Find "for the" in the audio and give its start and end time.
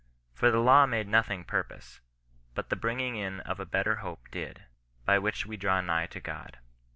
0.33-0.57